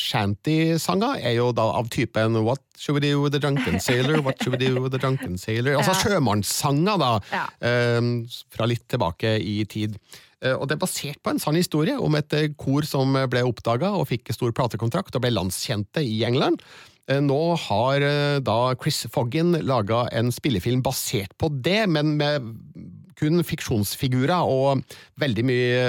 [0.00, 4.20] shanty-sanger er jo da av typen What should we do with the drunken sailor?
[4.22, 5.76] What should we do with the drunken sailor?
[5.78, 7.46] Altså sjømannssanger, da, Ja.
[8.54, 9.98] fra litt tilbake i tid.
[10.42, 13.42] Eh, Og det er basert på en sann historie om et eh, kor som ble
[13.46, 16.60] oppdaga og fikk stor platekontrakt og ble landskjente i England.
[17.08, 22.42] Eh, Nå har eh, da Chris Foggin laga en spillefilm basert på det, men med
[23.18, 24.84] kun fiksjonsfigurer og
[25.20, 25.82] veldig mye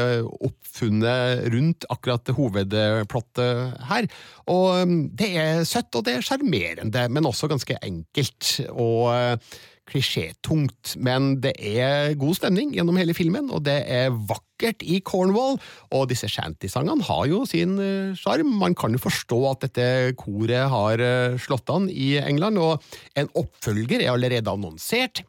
[0.47, 4.09] oppfunnet rundt akkurat hovedplottet her.
[4.51, 8.59] Og eh, det er søtt, og det er sjarmerende, men også ganske enkelt.
[8.71, 9.55] og eh,
[9.89, 15.59] klisjétungt, men det er god stemning gjennom hele filmen, og det er vakkert i Cornwall,
[15.93, 18.55] og disse shantysangene har jo sin eh, sjarm.
[18.61, 22.81] Man kan jo forstå at dette koret har eh, slått an i England, og
[23.19, 25.21] en oppfølger er allerede annonsert.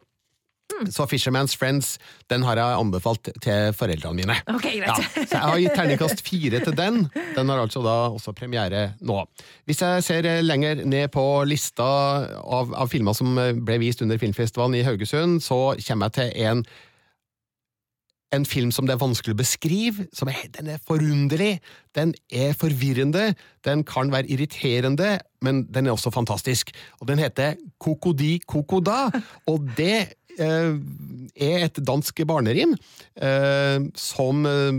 [0.93, 1.95] Så Fisherman's Friends
[2.31, 4.37] den har jeg anbefalt til foreldrene mine.
[4.53, 4.87] Ok, greit.
[4.87, 6.99] Ja, så jeg har gitt terningkast fire til den.
[7.35, 9.21] Den har altså da også premiere nå.
[9.69, 11.87] Hvis jeg ser lenger ned på lista
[12.41, 16.67] av, av filmer som ble vist under filmfestivalen i Haugesund, så kommer jeg til en
[18.35, 20.07] en film som det er vanskelig å beskrive.
[20.15, 21.57] Som er, den er forunderlig,
[21.95, 23.31] den er forvirrende,
[23.65, 26.73] den kan være irriterende, men den er også fantastisk.
[26.99, 29.07] Og den heter Kokodi Kokoda,
[29.47, 32.75] og det er et dansk barnerim
[33.21, 34.71] eh, som eh,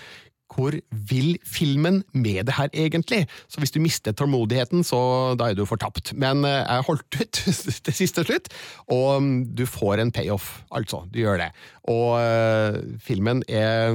[0.49, 3.27] hvor vil filmen med det her egentlig?
[3.45, 6.13] Så hvis du mister tålmodigheten, så da er du fortapt.
[6.17, 7.41] Men eh, jeg holdt ut
[7.85, 8.49] til siste slutt,
[8.89, 11.03] og mm, du får en payoff, altså.
[11.13, 11.51] Du gjør det.
[11.93, 13.93] Og eh, filmen er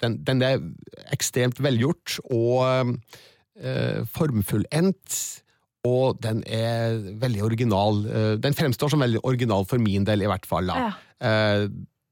[0.00, 0.58] den, den er
[1.12, 2.96] ekstremt velgjort og
[3.60, 5.18] uh, formfullendt.
[5.88, 8.02] Og den er veldig original.
[8.04, 10.68] Eh, Den fremstår som veldig original for min del, i hvert fall.
[10.68, 10.90] Da.
[11.24, 11.68] Eh,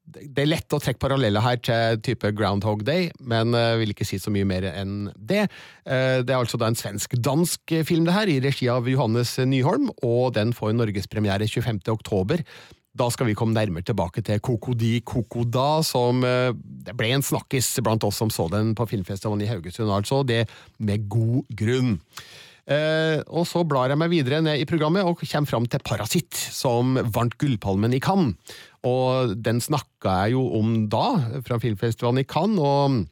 [0.09, 4.07] Det er lett å trekke paralleller her til type Groundhog Day, men jeg vil ikke
[4.09, 5.44] si så mye mer enn det.
[5.85, 9.90] Eh, Det er altså da en svensk-dansk film, det her, i regi av Johannes Nyholm,
[10.03, 11.83] og den får norgespremiere 25.
[11.92, 12.42] oktober.
[12.99, 17.77] Da skal vi komme nærmere tilbake til Kokodi Kokoda, som eh, det ble en snakkis
[17.85, 20.25] blant oss som så den på filmfestivalen i Haugesund, altså.
[20.27, 20.47] Det
[20.81, 21.99] med god grunn.
[22.68, 26.37] Eh, og så blar jeg meg videre ned i programmet og kommer fram til Parasitt,
[26.37, 28.35] som vant Gullpalmen i Cannes.
[28.87, 31.07] Og den snakka jeg jo om da,
[31.47, 32.61] fra filmfestivalen i Cannes.
[32.62, 33.07] og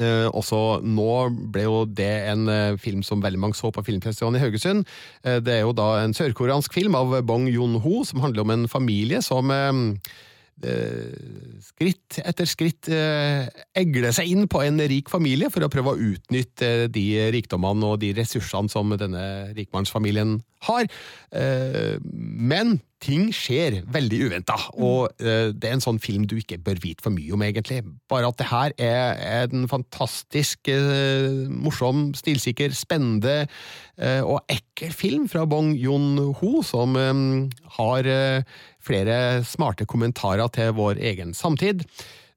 [0.00, 1.08] Eh, også nå
[1.52, 4.86] ble jo det en eh, film som veldig mange så på filmfestivalen i Haugesund.
[5.20, 8.68] Eh, det er jo da en sørkoreansk film av Bong Joon-ho, som handler om en
[8.72, 9.82] familie som eh,
[10.62, 16.08] skritt etter skritt egle egler seg inn på en rik familie for å prøve å
[16.12, 20.88] utnytte eh, de rikdommene og de ressursene som denne rikmannsfamilien har.
[21.34, 26.60] Eh, men ting skjer veldig uventa, og eh, det er en sånn film du ikke
[26.62, 27.80] bør vite for mye om, egentlig.
[28.10, 35.26] Bare at det her er, en fantastisk eh, morsom, stilsikker, spennende eh, og ekkel film
[35.30, 37.24] fra Bong Joon-ho, som eh,
[37.80, 39.16] har eh, flere
[39.46, 41.86] smarte kommentarer til vår egen samtid.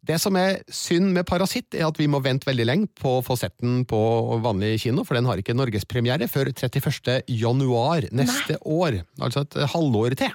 [0.06, 3.24] Det som er synd med Parasitt, er at vi må vente veldig lenge på å
[3.26, 3.98] få sett den på
[4.44, 7.26] vanlig kino, for den har ikke norgespremiere før 31.
[7.32, 9.02] januar neste år.
[9.18, 10.34] Altså et halvår til.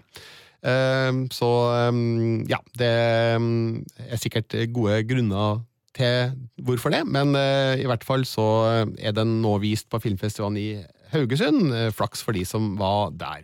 [0.66, 5.62] Ehm, Så ehm, ja, det ehm, er sikkert gode grunner
[5.96, 8.46] til hvorfor det, men uh, i hvert fall så
[8.94, 10.68] er den nå vist på filmfestivalen i
[11.10, 11.72] Haugesund.
[11.72, 13.42] Uh, flaks for de som var der.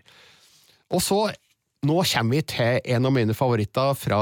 [0.95, 1.27] Og så
[1.87, 4.21] nå kommer vi til en av mine favoritter fra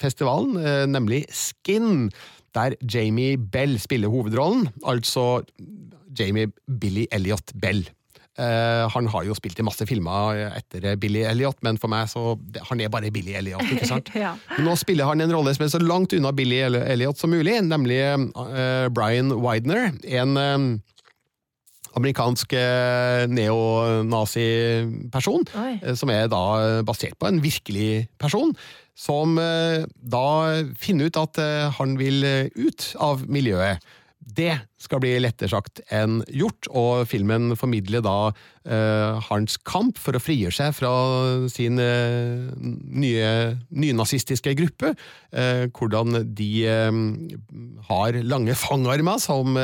[0.00, 2.08] festivalen, uh, nemlig Skin,
[2.56, 4.70] der Jamie Bell spiller hovedrollen.
[4.86, 5.44] Altså
[6.16, 7.84] Jamie Billy Elliot Bell.
[8.36, 12.34] Uh, han har jo spilt i masse filmer etter Billy Elliot, men for meg så
[12.68, 14.10] Han er bare Billy Elliot, ikke sant?
[14.24, 14.34] ja.
[14.60, 18.02] Nå spiller han en rolle som er så langt unna Billy Elliot som mulig, nemlig
[18.36, 19.94] uh, Brian Widener.
[20.04, 20.36] En
[21.96, 22.52] amerikansk
[23.32, 25.46] neonazi-person,
[25.96, 26.44] som er da
[26.86, 28.50] basert på en virkelig person.
[28.96, 30.26] Som da
[30.80, 31.34] finner ut at
[31.78, 32.16] han vil
[32.56, 33.76] ut av miljøet.
[34.20, 40.16] Det skal bli lettere sagt enn gjort, og filmen formidler da uh, hans kamp for
[40.16, 40.92] å frigjøre seg fra
[41.52, 43.30] sin uh, nye
[43.72, 44.92] nynazistiske gruppe.
[45.32, 46.50] Uh, hvordan de
[47.88, 49.56] har lange fangarmer som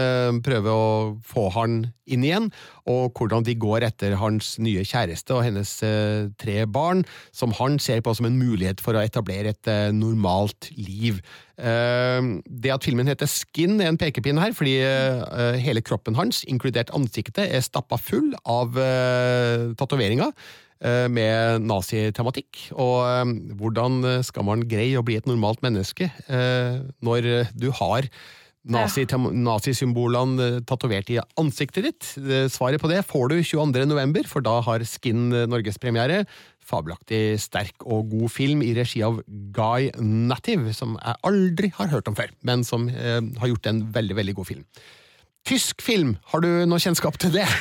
[0.44, 2.48] prøver å få han inn igjen,
[2.90, 5.72] og hvordan de går etter hans nye kjæreste og hennes
[6.40, 11.22] tre barn, som han ser på som en mulighet for å etablere et normalt liv.
[11.57, 14.77] Det at filmen heter Skin er en pekepinn her, fordi
[15.62, 22.68] hele kroppen hans, inkludert ansiktet, er stappa full av uh, tatoveringer uh, med nazitematikk.
[22.75, 26.11] Og hvordan skal man greie å bli et normalt menneske
[27.03, 28.03] når du har
[28.62, 32.11] nazisymbolene tatovert i ansiktet ditt?
[32.53, 33.87] Svaret på det får du 22.
[33.90, 36.22] november, for da har Skin norgespremiere.
[36.62, 42.11] Fabelaktig sterk og god film i regi av Guy Native, som jeg aldri har hørt
[42.11, 44.66] om før, men som har gjort en veldig, veldig god film.
[45.48, 47.46] Tysk film, har du noe kjennskap til det?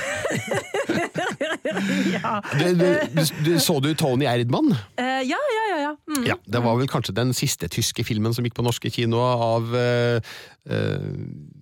[2.15, 2.38] ja.
[2.60, 4.76] Du, du, du, så du Tony Erdmann?
[5.00, 5.80] Uh, ja, ja, ja.
[5.82, 5.91] Ja.
[6.13, 6.28] Mm.
[6.28, 6.36] ja.
[6.46, 10.32] Det var vel kanskje den siste tyske filmen som gikk på norske kinoer av uh,
[10.70, 11.10] uh,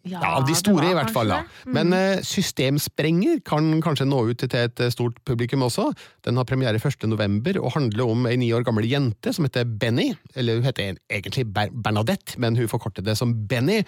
[0.10, 1.32] ja, av de store, i hvert fall.
[1.32, 1.42] Ja.
[1.64, 1.78] Mm.
[1.78, 5.90] Men Systemsprenger kan kanskje nå ut til et stort publikum også.
[6.28, 7.06] Den har premiere 1.
[7.10, 10.12] november og handler om ei ni år gammel jente som heter Benny.
[10.36, 13.84] Eller hun heter egentlig Bernadette, men hun forkorter det som Benny.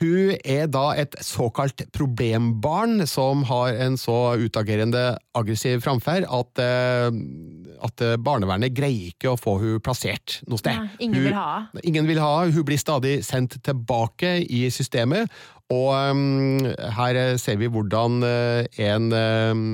[0.00, 8.04] Hun er da et såkalt problembarn som har en så utagerende aggressiv framferd at, at,
[8.20, 10.76] barnevernet greier ikke å få hun plassert noe sted.
[10.76, 11.48] Ja, ingen hun, vil ha
[11.82, 15.32] Ingen vil ha Hun blir stadig sendt tilbake i systemet,
[15.72, 16.60] og um,
[16.98, 19.64] her ser vi hvordan en um,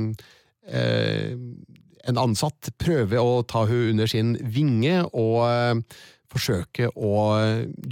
[2.09, 5.83] en ansatt prøver å ta hun under sin vinge og
[6.33, 7.15] forsøke å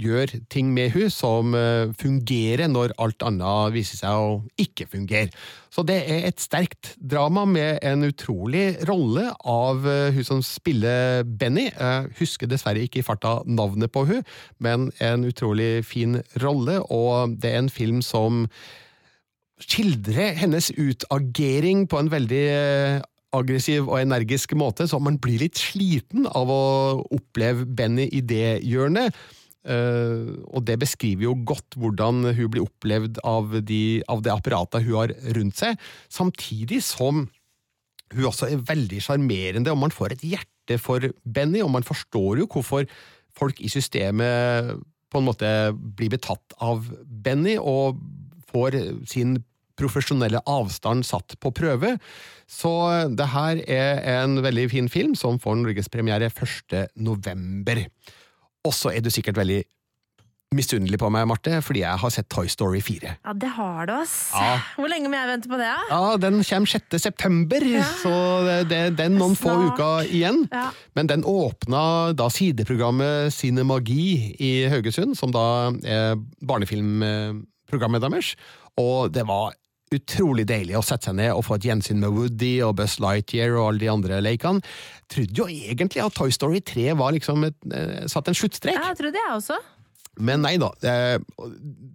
[0.01, 1.55] gjøre ting med hun som
[1.99, 5.29] fungerer når alt annet viser seg å ikke fungere.
[5.71, 11.69] Så det er et sterkt drama med en utrolig rolle av hun som spiller Benny.
[11.69, 14.25] Jeg husker dessverre ikke i farta navnet på hun,
[14.59, 18.47] men en utrolig fin rolle, og det er en film som
[19.61, 22.45] skildrer hennes utagering på en veldig
[23.35, 26.63] aggressiv og energisk måte, så man blir litt sliten av å
[27.15, 29.15] oppleve Benny i det hjørnet.
[29.61, 34.87] Uh, og det beskriver jo godt hvordan hun blir opplevd av, de, av det apparatet
[34.87, 35.77] hun har rundt seg,
[36.09, 37.27] samtidig som
[38.11, 42.41] hun også er veldig sjarmerende, og man får et hjerte for Benny, og man forstår
[42.41, 42.89] jo hvorfor
[43.37, 48.01] folk i systemet på en måte blir betatt av Benny, og
[48.51, 49.37] får sin
[49.81, 51.97] profesjonelle avstand satt på prøve.
[52.51, 52.71] Så
[53.17, 56.79] det her er en veldig fin film som får norgespremiere 1.
[57.01, 57.85] november.
[58.67, 59.63] Og så er du sikkert veldig
[60.51, 63.13] misunnelig på meg, Marte, fordi jeg har sett Toy Story 4.
[63.23, 64.15] Ja, det har du, ass.
[64.35, 64.57] Ja.
[64.75, 65.69] Hvor lenge må jeg vente på det?
[65.69, 65.85] da?
[65.87, 66.97] Ja, Den kommer 6.
[66.99, 67.85] september, ja.
[68.01, 68.11] så
[68.67, 70.43] det, det er noen få uker igjen.
[70.51, 70.67] Ja.
[70.97, 75.45] Men den åpna da sideprogrammet Cinemagi i Haugesund, som da
[75.87, 78.35] er barnefilmprogrammet deres,
[78.79, 79.55] og det var
[79.91, 83.57] utrolig deilig å sette seg ned og få et gjensyn med Woody og Buzz Lightyear
[83.57, 84.63] og alle de andre lekene.
[85.11, 88.77] Trodde jo egentlig at Toy Story 3 var liksom et, eh, satt en sluttstrek.
[88.77, 89.59] Ja, jeg trodde jeg også.
[90.19, 91.23] Men nei da, det,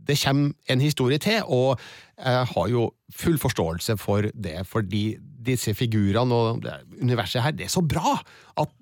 [0.09, 1.81] det kommer en historie til, og
[2.17, 7.69] jeg har jo full forståelse for det, fordi disse figurene og det universet her, det
[7.69, 8.17] er så bra
[8.59, 8.73] at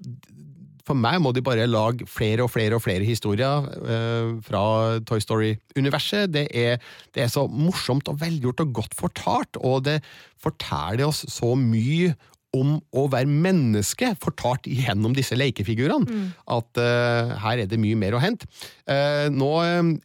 [0.85, 4.64] for meg må de bare lage flere og flere og flere historier eh, fra
[5.09, 6.29] Toy Story-universet.
[6.35, 9.99] Det, det, er så morsomt og velgjort og godt fortalt, og det
[10.44, 12.12] forteller oss så mye
[12.55, 16.27] om å være menneske, fortalt gjennom disse lekefigurene, mm.
[16.55, 18.47] at uh, her er det mye mer å hente.
[18.87, 19.49] Uh, nå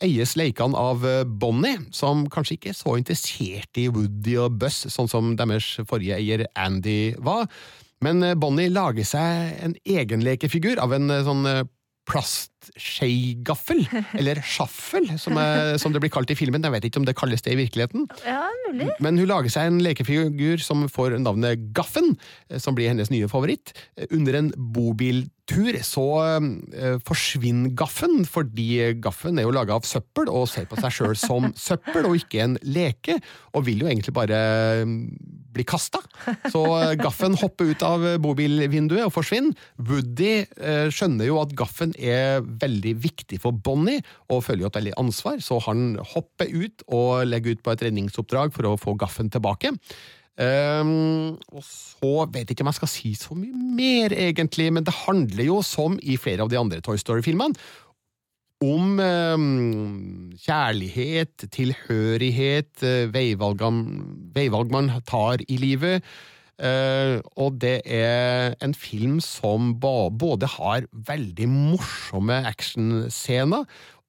[0.01, 5.11] eies lekene av Bonnie, som kanskje ikke er så interessert i Woody og Buss, sånn
[5.11, 7.45] som deres forrige eier Andy var.
[8.05, 11.43] Men Bonnie lager seg en egen lekefigur av en sånn
[12.69, 13.84] plastskeigaffel,
[14.17, 16.63] eller sjaffel, som, er, som det blir kalt i filmen.
[16.63, 18.08] Jeg vet ikke om det kalles det i virkeligheten.
[18.25, 18.89] Ja, mulig.
[18.99, 22.15] Men hun lager seg en lekefigur som får navnet Gaffen,
[22.49, 23.73] eh, som blir hennes nye favoritt.
[23.97, 26.06] Eh, Under en bobiltur så
[26.37, 31.17] uh, forsvinner Gaffen, fordi Gaffen er jo laga av søppel og ser på seg sjøl
[31.17, 33.17] som søppel og ikke en leke,
[33.58, 34.37] og vil jo egentlig bare
[34.83, 34.91] eh,
[35.54, 36.02] bli kasta.
[36.52, 39.58] Så eh, Gaffen hopper ut av bobilvinduet og forsvinner.
[39.81, 44.79] Woody eh, skjønner jo at Gaffen er veldig viktig for Bonnie, og føler jo et
[44.79, 48.95] veldig ansvar, så han hopper ut og legger ut på et redningsoppdrag for å få
[48.99, 49.73] Gaffen tilbake.
[50.39, 54.85] Um, og så vet jeg ikke om jeg skal si så mye mer, egentlig, men
[54.87, 57.60] det handler jo, som i flere av de andre Toy Story-filmene,
[58.63, 66.03] om um, kjærlighet, tilhørighet, uh, veivalg man tar i livet.
[66.60, 73.63] Uh, og det er en film som både har veldig morsomme actionscener,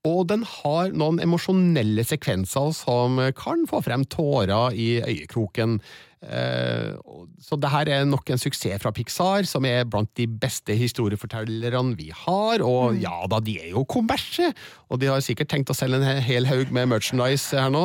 [0.09, 5.79] og den har noen emosjonelle sekvenser som kan få frem tårer i øyekroken.
[6.21, 6.93] Eh,
[7.41, 11.97] så det her er nok en suksess fra Pixar, som er blant de beste historiefortellerne
[11.97, 12.61] vi har.
[12.65, 14.51] Og ja da, de er jo kommersie,
[14.93, 17.85] og de har sikkert tenkt å selge en hel haug med merchandise her nå.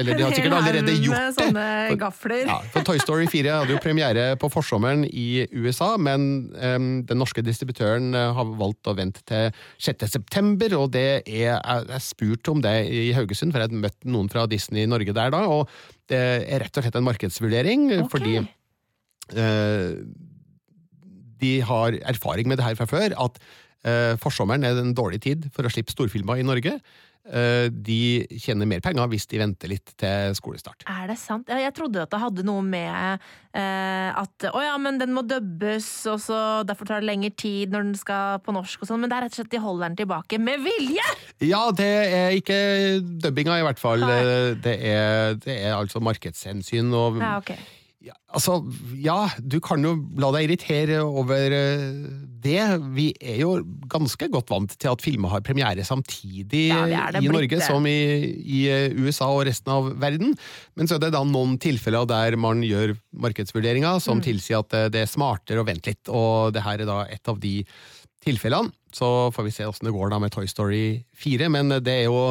[0.00, 1.36] Eller de har sikkert allerede gjort det.
[1.38, 1.68] sånne
[2.00, 2.42] gafler.
[2.50, 7.22] Ja, for Toy Story 4 hadde jo premiere på forsommeren i USA, men um, den
[7.22, 10.08] norske distributøren eh, har valgt å vente til 6.
[10.10, 14.10] september, og det er, jeg, jeg spurte om det i Haugesund, for jeg hadde møtt
[14.10, 15.70] noen fra Disney Norge der da, og
[16.10, 18.08] det er rett og slett en markedsvurdering, okay.
[18.12, 19.90] fordi eh,
[21.40, 23.38] de har erfaring med det her fra før, at
[23.86, 26.78] eh, forsommeren er en dårlig tid for å slippe storfilmer i Norge.
[27.28, 30.86] Eh, de tjener mer penger hvis de venter litt til skolestart.
[30.88, 31.50] Er det sant?
[31.52, 33.20] Jeg trodde at det hadde noe med
[33.52, 37.74] eh, at å ja, men den må dubbes, og så derfor tar det lengre tid
[37.74, 39.90] når den skal på norsk og sånn, men det er rett og slett de holder
[39.90, 41.10] den tilbake med vilje!
[41.44, 42.56] Ja, det er ikke
[43.20, 44.06] dubbinga, i hvert fall.
[44.64, 46.88] Det er, det er altså markedshensyn.
[46.96, 47.52] Og, Ja, ok.
[48.00, 48.54] Ja, altså,
[48.96, 51.82] ja, du kan jo la deg irritere over eh,
[52.40, 52.62] det.
[52.96, 53.50] Vi er jo
[53.92, 57.66] ganske godt vant til at filmer har premiere samtidig Ja, det det i Norge blitt.
[57.66, 57.98] som i,
[58.40, 60.32] i eh, USA og resten av verden.
[60.80, 64.04] Men så er det da noen tilfeller der man gjør markedsvurderinger Mm.
[64.06, 67.02] som tilsier at eh, det er smartere å vente litt, og det her er da
[67.04, 67.58] et av de
[68.24, 68.72] tilfellene.
[68.96, 72.08] Så får vi se åssen det går da med Toy Story 4, men det er
[72.08, 72.24] jo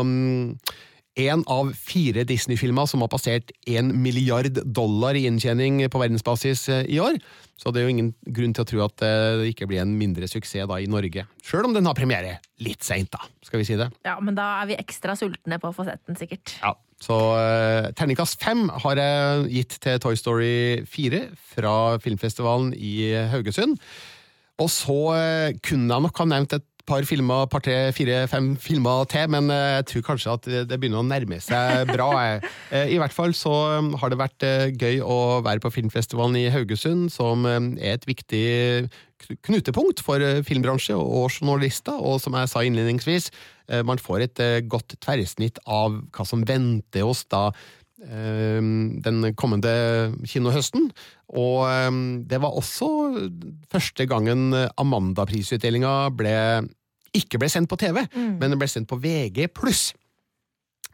[1.20, 6.84] én av fire Disney-filmer som har passert én milliard dollar i inntjening på verdensbasis eh,
[6.88, 7.20] i år.
[7.60, 10.30] Så det er jo ingen grunn til å tro at det ikke blir en mindre
[10.32, 11.26] suksess da i Norge.
[11.44, 13.90] Sjøl om den har premiere litt seint, da, skal vi si det.
[14.08, 16.56] Ja, men da er vi ekstra sultne på å få sett den, sikkert.
[16.64, 16.72] Ja,
[17.04, 20.56] så uh, Terningkast fem har jeg gitt til Toy Story
[20.88, 23.76] 4 fra filmfestivalen i Haugesund.
[24.60, 28.54] Og så eh, kunne jeg nok ha nevnt et par filmer, par, tre, fire, fem
[28.58, 32.10] filmer til, men eh, jeg tror kanskje at det begynner å nærme seg bra.
[32.70, 34.44] Eh, I hvert fall så eh, har det vært
[34.78, 38.90] gøy å være på filmfestivalen i Haugesund, som er et viktig
[39.46, 43.30] knutepunkt for filmbransje og journalister, og som jeg sa innledningsvis,
[43.86, 47.50] man får et godt tverrsnitt av hva som venter oss da
[48.00, 49.74] den kommende
[50.30, 50.88] kinohøsten.
[51.38, 52.90] Og det var også
[53.70, 56.38] første gangen Amanda-prisutdelinga ble
[57.16, 58.38] ikke ble sendt på TV, Mm.
[58.40, 59.48] men den ble sendt på VG+.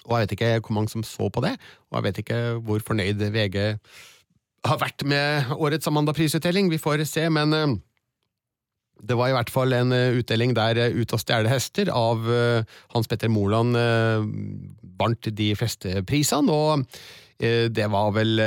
[0.05, 1.55] Og jeg vet ikke hvor mange som så på det,
[1.91, 3.79] og jeg vet ikke hvor fornøyd VG
[4.65, 6.69] har vært med årets Amanda-prisutdeling.
[6.69, 7.75] Vi får se, men eh,
[9.05, 12.21] det var i hvert fall en eh, utdeling der eh, Ut og stjele hester av
[12.93, 13.75] Hans Petter Moland
[14.97, 16.85] vant de fleste prisene, og
[17.75, 18.39] det var vel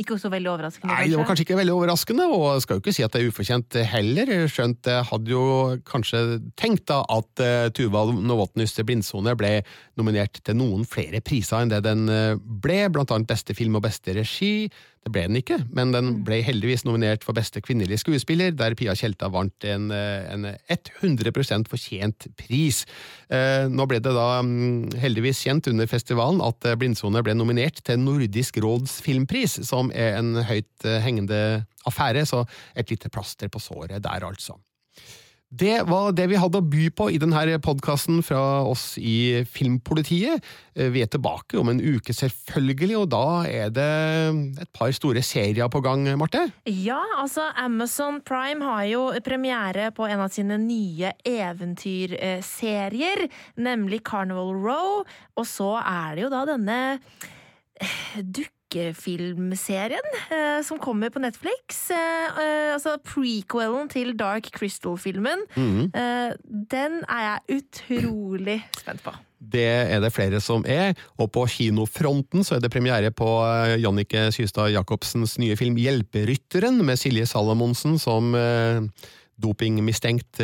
[0.00, 2.80] Ikke så veldig overraskende, Nei, det var kanskje ikke veldig overraskende, og jeg skal jo
[2.80, 4.30] ikke si at det er ufortjent heller.
[4.48, 5.42] Skjønt jeg hadde jo
[5.84, 6.22] kanskje
[6.56, 9.50] tenkt da at uh, Tuva Novotnys Blindsone ble
[10.00, 13.84] nominert til noen flere priser enn det den eh, ble, blant annet beste film og
[13.84, 14.70] beste regi.
[15.02, 18.94] Det ble den ikke, men den ble heldigvis nominert for beste kvinnelige skuespiller, der Pia
[18.94, 21.32] Tjelta vant en, en 100
[21.66, 22.84] fortjent pris.
[23.26, 27.82] Eh, Nå ble det da mm, heldigvis kjent under festivalen at eh, Blindsone ble nominert
[27.82, 31.42] til Nordisk råds filmpris, som er en høyt eh, hengende
[31.90, 32.44] affære, så
[32.78, 34.54] et lite plaster på såret der, altså.
[35.52, 40.40] Det var det vi hadde å by på i denne podkasten fra oss i Filmpolitiet.
[40.72, 43.84] Eh, Vi er tilbake om en uke, selvfølgelig, og da er det
[44.64, 46.46] et par store serier på gang, Marte?
[46.64, 53.28] Ja, altså Amazon Prime har jo premiere på en av sine nye eventyrserier,
[53.60, 55.04] nemlig Carnival Row.
[55.36, 56.80] Og så er det jo da denne
[57.76, 58.24] eh,
[58.72, 61.90] skrekkfilmserien eh, som kommer på Netflix.
[61.90, 65.44] Eh, eh, altså prequelen til Dark Crystal-filmen.
[65.56, 65.90] Mhm.
[65.94, 66.32] Eh,
[66.72, 69.12] den er jeg utrolig spent på.
[69.42, 73.80] Det er det flere som er, og på kinofronten så er det premiere på eh,
[73.82, 78.80] Jannicke Systad Jacobsens nye film Hjelperytteren, med Silje Salomonsen som eh,
[79.42, 80.38] dopingmistenkt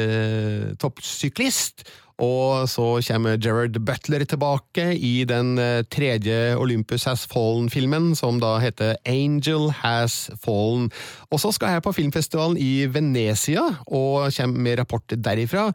[0.80, 1.84] toppsyklist.
[2.18, 8.56] Og så kommer Gerard Butler tilbake i den eh, tredje Olympus Has Fallen-filmen, som da
[8.58, 10.88] heter Angel Has Fallen.
[11.30, 15.68] Og så skal jeg på filmfestivalen i Venezia, og kommer med rapport derifra.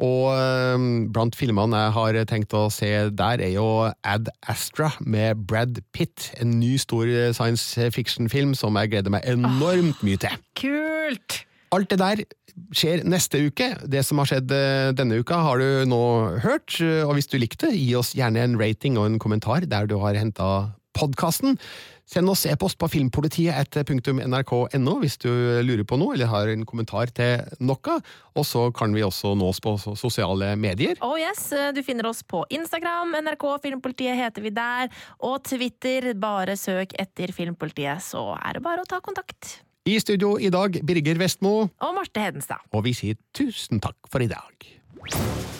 [0.00, 3.68] Og eh, blant filmene jeg har tenkt å se der, er jo
[4.00, 6.30] Ad Astra med Brad Pitt.
[6.40, 7.04] En ny stor
[7.36, 10.42] science fiction-film som jeg gleder meg enormt mye til.
[10.56, 11.42] Kult!
[11.70, 12.24] Alt det der
[12.74, 13.72] skjer neste uke.
[13.86, 16.02] Det som har skjedd eh, denne uka, har du nå
[16.42, 16.80] hørt.
[17.06, 20.18] Og hvis du likte, gi oss gjerne en rating og en kommentar der du har
[20.18, 20.50] henta
[20.98, 21.58] podkasten.
[22.10, 25.28] Send oss e-post på filmpolitiet etter punktum nrk.no hvis du
[25.62, 27.94] lurer på noe eller har en kommentar til noe.
[28.34, 30.98] Og så kan vi også nås på sosiale medier.
[31.06, 34.90] Oh yes, Du finner oss på Instagram, NRK Filmpolitiet heter vi der,
[35.22, 36.10] og Twitter.
[36.18, 39.60] Bare søk etter Filmpolitiet, så er det bare å ta kontakt.
[39.88, 42.60] I studio i dag, Birger Vestmo, Og Marte Hedenstad.
[42.72, 45.59] og vi sier tusen takk for i dag.